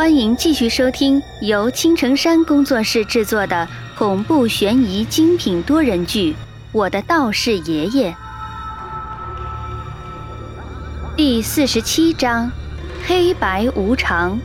[0.00, 6.32] 欢迎继续收听由青城山工作室制作的恐怖悬疑精品多人剧
[6.72, 8.10] 《我的道士爷爷》
[11.14, 12.50] 第四十七章：
[13.06, 14.40] 黑白无常。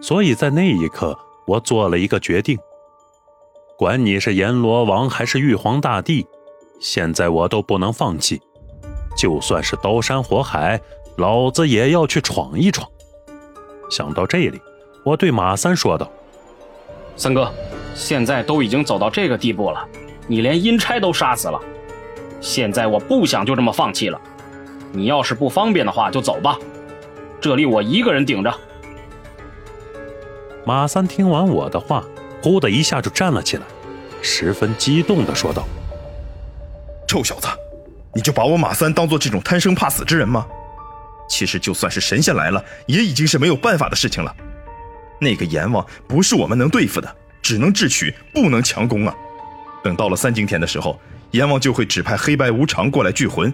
[0.00, 2.58] 所以在那一刻，我做了一个决定：
[3.76, 6.26] 管你是阎罗王还是玉皇大帝。
[6.84, 8.42] 现在我都不能放弃，
[9.16, 10.78] 就算是刀山火海，
[11.16, 12.86] 老子也要去闯一闯。
[13.90, 14.60] 想到这里，
[15.02, 16.06] 我对马三说道
[17.16, 17.50] ：“三哥，
[17.94, 19.82] 现在都已经走到这个地步了，
[20.26, 21.58] 你连阴差都杀死了，
[22.42, 24.20] 现在我不想就这么放弃了。
[24.92, 26.58] 你要是不方便的话，就走吧，
[27.40, 28.54] 这里我一个人顶着。”
[30.66, 32.04] 马三听完我的话，
[32.42, 33.62] 忽的一下就站了起来，
[34.20, 35.66] 十分激动地说道。
[37.06, 37.48] 臭小子，
[38.14, 40.46] 你就把我马三当做这种贪生怕死之人吗？
[41.28, 44.34] 其实就算是神仙来了，也已经是没有办法的事情了。
[45.20, 49.14] 那个阎王不是我们能对付的，只能智取，不能强攻啊。
[49.82, 53.52] 等到了三更天的时候，阎王就会指派黑白无常过来聚魂，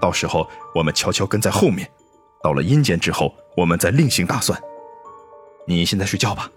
[0.00, 1.88] 到时候我们悄悄跟在后面，
[2.42, 4.60] 到了阴间之后，我们再另行打算。
[5.66, 6.50] 你现在睡觉吧，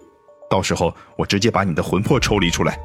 [0.50, 2.78] 到时候我直接把你的魂魄抽离出来，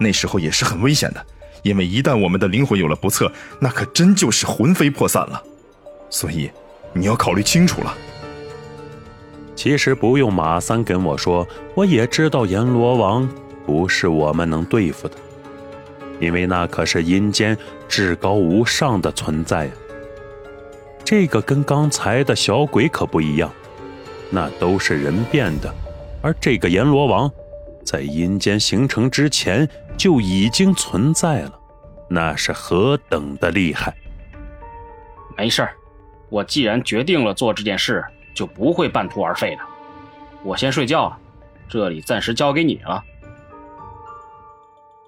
[0.00, 1.26] 那时候也是很危险的。
[1.62, 5.42] 因为一旦我们的灵魂有了不测，那可真就是魂飞魄散了。
[6.10, 6.50] 所以，
[6.92, 7.94] 你要考虑清楚了。
[9.54, 13.28] 其实不用马三跟我说，我也知道阎罗王
[13.66, 15.16] 不是我们能对付的，
[16.20, 19.72] 因为那可是阴间至高无上的存在呀。
[21.04, 23.50] 这个跟刚才的小鬼可不一样，
[24.30, 25.74] 那都是人变的，
[26.22, 27.30] 而这个阎罗王。
[27.88, 31.58] 在阴间形成之前就已经存在了，
[32.10, 33.96] 那是何等的厉害！
[35.38, 35.74] 没事儿，
[36.28, 38.04] 我既然决定了做这件事，
[38.34, 39.62] 就不会半途而废的。
[40.42, 41.18] 我先睡觉了，
[41.66, 43.02] 这里暂时交给你了。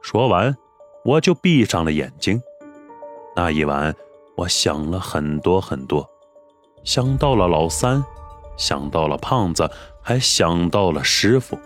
[0.00, 0.56] 说完，
[1.04, 2.40] 我就闭上了眼睛。
[3.36, 3.94] 那一晚，
[4.36, 6.08] 我想了很多很多，
[6.82, 8.02] 想到了老三，
[8.56, 11.58] 想到了胖子，还想到了师傅。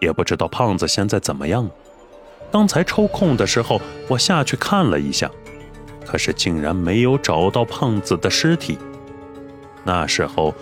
[0.00, 1.70] 也不知道胖子现在怎么样了。
[2.50, 5.30] 刚才抽空的时候，我下去看了一下，
[6.04, 8.76] 可是竟然没有找到胖子的尸体。
[9.84, 10.54] 那时候，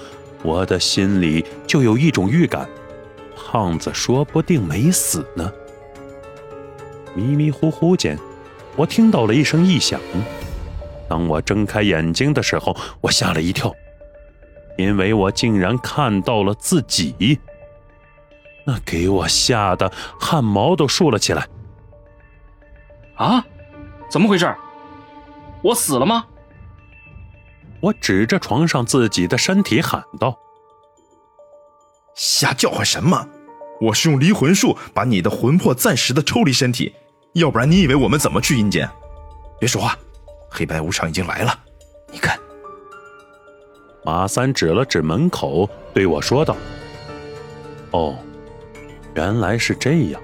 [0.43, 2.69] 我的心里就有一种预感，
[3.35, 5.51] 胖子说不定没死呢。
[7.15, 8.19] 迷迷糊糊间，
[8.77, 9.99] 我听到了一声异响。
[11.09, 13.75] 当我睁开眼睛的时候，我吓了一跳，
[14.77, 17.39] 因为我竟然看到了自己。
[18.69, 19.91] 那给我吓得
[20.21, 21.49] 汗毛都竖了起来！
[23.17, 23.43] 啊，
[24.11, 24.55] 怎么回事？
[25.63, 26.27] 我死了吗？
[27.81, 30.39] 我指着床上自己的身体喊道
[32.15, 33.27] ：“瞎叫唤什么？
[33.81, 36.95] 我是用离魂术把你的魂魄暂时的抽离身体，
[37.33, 38.87] 要不然你以为我们怎么去阴间？
[39.59, 39.97] 别说话，
[40.51, 41.59] 黑白无常已经来了，
[42.13, 42.39] 你看。”
[44.05, 46.55] 马三指了指门口，对我说道
[47.93, 48.15] ：“哦。”
[49.15, 50.21] 原来是这样，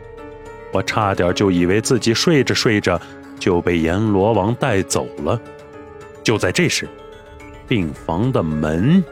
[0.72, 3.00] 我差点就以为自己睡着睡着
[3.39, 5.41] 就被阎罗王带走了。
[6.22, 6.89] 就在这时，
[7.67, 9.03] 病房的门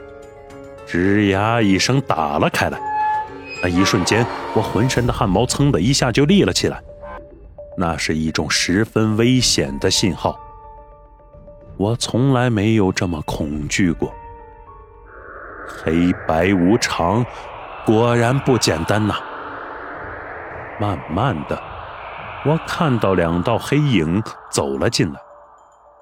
[0.86, 2.80] 吱呀一声打了开来。
[3.62, 6.80] 那一瞬间，我浑身的汗毛噌的一下就立了起来。
[7.76, 10.38] 那是一种十分危险的信号。
[11.76, 14.12] 我从来没有这么恐惧过。
[15.66, 17.24] 黑白无常，
[17.86, 19.14] 果然不简单呐。
[20.82, 21.62] 慢慢的，
[22.44, 24.20] 我看到两道黑影
[24.50, 25.20] 走了进来。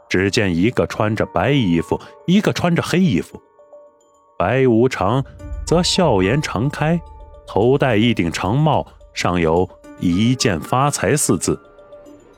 [0.09, 3.39] 只见一个穿着白衣服，一个穿着黑衣服。
[4.39, 5.23] 白无常
[5.67, 6.99] 则笑颜常开，
[7.47, 11.61] 头戴一顶长帽，上有一见发财四字。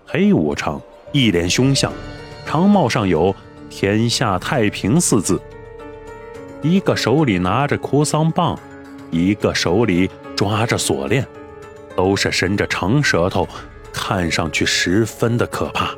[0.04, 0.82] 黑无常
[1.12, 1.92] 一脸凶相，
[2.44, 3.32] 长帽上有
[3.70, 5.40] 天下太平四字。
[6.60, 8.58] 一个手里拿着哭丧棒，
[9.12, 11.24] 一个手里抓着锁链。
[11.96, 13.48] 都是伸着长舌头，
[13.92, 15.90] 看上去十分的可怕。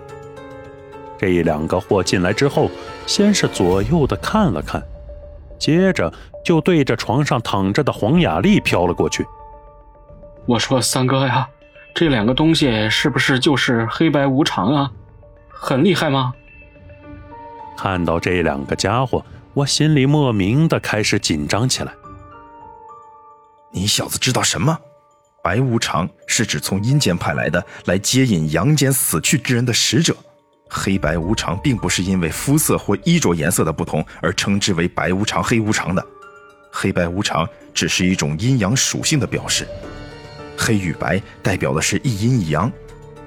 [1.18, 2.70] 这两个货进来之后，
[3.06, 4.82] 先是左右的看了看，
[5.58, 6.12] 接着
[6.44, 9.24] 就对着床上躺着的黄雅丽飘了过去。
[10.46, 11.48] 我说：“三哥呀，
[11.94, 14.90] 这两个东西是不是就是黑白无常啊？
[15.48, 16.34] 很厉害吗？”
[17.78, 19.24] 看到这两个家伙，
[19.54, 21.92] 我心里莫名的开始紧张起来。
[23.70, 24.78] 你小子知道什么？
[25.44, 30.16] 白无常是指从阴间派来的来接引阳间死去之人的使者，
[30.70, 36.02] 黑白无常并不是因为肤色或衣着颜色的不同而称之为白无常、黑无常的，
[36.72, 39.68] 黑白无常只是一种阴阳属性的表示。
[40.56, 42.72] 黑与白代表的是一阴一阳，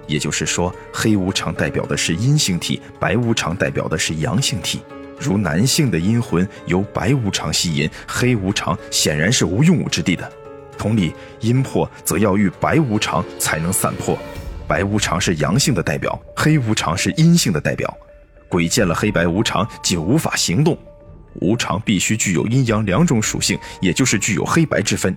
[0.08, 4.82] 也就是说，黑无常代表的是阴性体，白无常代表的是阳性体。
[5.20, 10.32] 如男性的阴魂由白无常吸引，黑无常显然是无用武之地的。
[10.78, 14.18] 同理，阴魄则要遇白无常才能散破。
[14.68, 17.92] 白无常是阳性的代表，黑无常是阴性的代表。
[18.50, 20.78] 鬼见了黑白无常，即无法行动。
[21.42, 25.16] 无常必须具有阴阳两种属性，也就是具有黑白之分。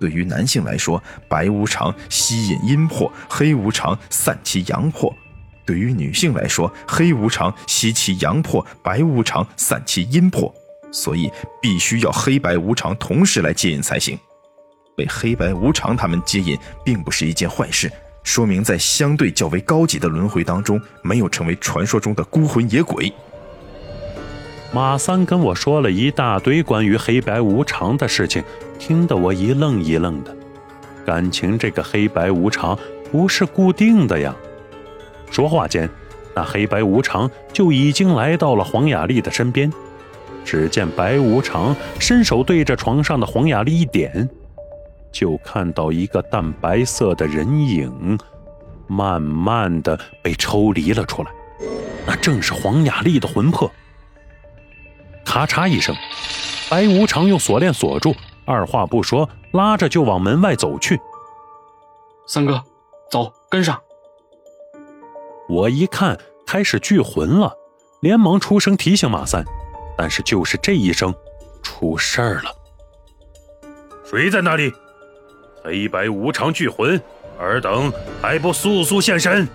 [0.00, 5.08] 对于男性来说，白无常吸引阴魄，黑无常散其阳魄；
[5.64, 10.52] 对于女性来说，黑无常吸其阳魄，白无常散其阴魄。
[10.90, 14.18] 所以，必须要黑白无常同时来接引才行。
[15.02, 17.90] 被黑白无常他们接引，并不是一件坏事，
[18.22, 23.12] 说明在相对较为高级的轮回当中，没有成为传说中的孤魂野鬼。
[24.72, 28.44] 马三跟我说了一大堆关于黑白无常的事情，
[28.78, 30.32] 听得我一愣一愣的。
[31.04, 32.78] 感情这个黑白无常
[33.10, 34.32] 不是固定的呀。
[35.32, 35.90] 说话间，
[36.32, 39.72] 那黑白无常就已经来到了黄雅丽的身边。
[40.44, 44.28] 只见白无常伸手对着床上的黄雅丽一点。
[45.12, 48.18] 就看到一个淡白色的人影，
[48.86, 51.30] 慢慢的被抽离了出来，
[52.06, 53.70] 那正是黄雅丽的魂魄。
[55.24, 55.94] 咔嚓一声，
[56.68, 58.14] 白无常用锁链锁住，
[58.44, 61.00] 二话不说，拉着就往门外走去。
[62.26, 62.62] 三哥，
[63.10, 63.80] 走，跟上。
[65.48, 67.52] 我一看开始聚魂了，
[68.00, 69.44] 连忙出声提醒马三，
[69.96, 71.14] 但是就是这一声，
[71.62, 72.50] 出事儿了。
[74.04, 74.72] 谁在那里？
[75.64, 77.00] 黑白无常聚魂，
[77.38, 79.46] 尔等还不速速现身！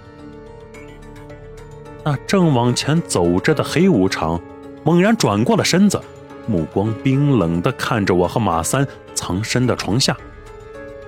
[2.04, 4.40] 那正往前走着的黑无常，
[4.86, 6.02] 猛然转过了身子，
[6.46, 10.16] 目光冰冷的看着我和马三藏身的床下。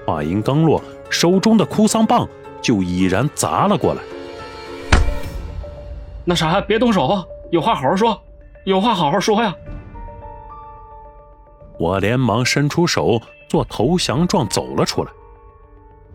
[0.06, 2.28] 话音刚落，手中的哭丧棒
[2.62, 4.02] 就已然砸了过来。
[6.26, 8.22] 那啥，别动手，有话好好说，
[8.66, 9.56] 有话好好说呀！
[11.78, 13.22] 我连忙伸出手。
[13.50, 15.12] 做投降状走了出来，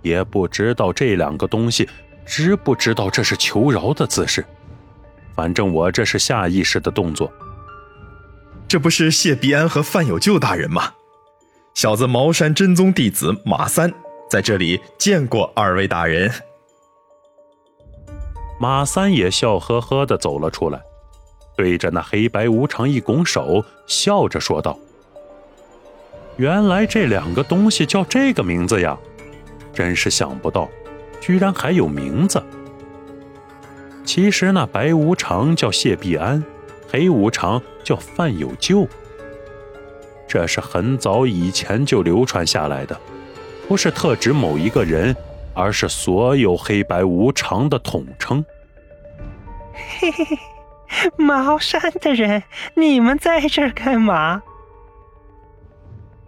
[0.00, 1.86] 也不知道这两个东西
[2.24, 4.42] 知不知道这是求饶的姿势。
[5.34, 7.30] 反正我这是下意识的动作。
[8.68, 10.94] 这不是谢必安和范有救大人吗？
[11.74, 13.92] 小子茅山真宗弟子马三
[14.30, 16.32] 在这里见过二位大人。
[18.60, 20.80] 马三也笑呵呵的走了出来，
[21.56, 24.78] 对着那黑白无常一拱手，笑着说道。
[26.36, 28.98] 原来这两个东西叫这个名字呀，
[29.72, 30.68] 真是想不到，
[31.20, 32.42] 居然还有名字。
[34.04, 36.44] 其实那白无常叫谢必安，
[36.90, 38.86] 黑无常叫范有救。
[40.26, 42.98] 这是很早以前就流传下来的，
[43.68, 45.14] 不是特指某一个人，
[45.54, 48.44] 而是所有黑白无常的统称。
[50.00, 50.38] 嘿嘿嘿，
[51.16, 52.42] 茅山的人，
[52.74, 54.42] 你们在这儿干嘛？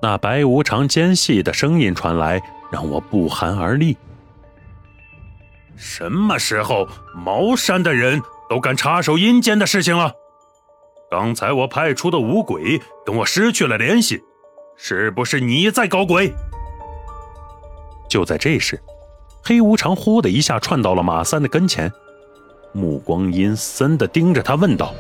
[0.07, 3.97] 那白无常尖细的声音传来，让我不寒而栗。
[5.75, 10.13] 什么时候茅山的人都敢插手阴间的事情了？
[11.11, 14.23] 刚才我派出的五鬼跟我失去了联系，
[14.77, 16.33] 是不是你在搞鬼？
[18.09, 18.81] 就在这时，
[19.43, 21.93] 黑无常呼的一下窜到了马三的跟前，
[22.73, 24.95] 目光阴森的盯着他，问道：“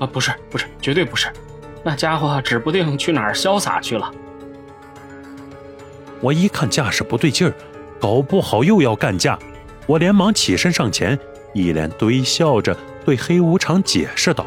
[0.00, 1.32] 啊，不是，不是，绝对不是。”
[1.84, 4.10] 那家伙指不定去哪儿潇洒去了。
[6.20, 7.52] 我一看架势不对劲儿，
[8.00, 9.38] 搞不好又要干架，
[9.86, 11.18] 我连忙起身上前，
[11.52, 14.46] 一脸堆笑着对黑无常解释道：“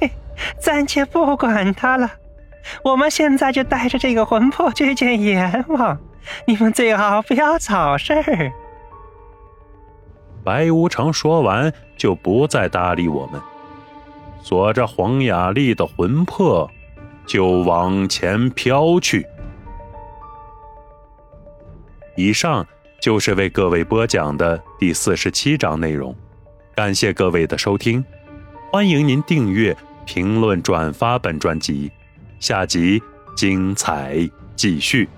[0.00, 0.10] 嘿，
[0.58, 2.08] 暂且不管他了，
[2.84, 5.98] 我们现在就带着这个魂魄去见阎王，
[6.46, 8.52] 你们最好不要找事儿。”
[10.44, 13.40] 白无常说完，就不再搭理我们。
[14.44, 16.70] 锁着黄雅丽的魂魄，
[17.26, 19.26] 就往前飘去。
[22.14, 22.64] 以上
[23.00, 26.14] 就是为各位播讲的第四十七章内容，
[26.74, 28.04] 感谢各位的收听，
[28.70, 29.74] 欢迎您订阅、
[30.04, 31.90] 评论、转发本专辑，
[32.38, 33.02] 下集
[33.34, 35.08] 精彩继续。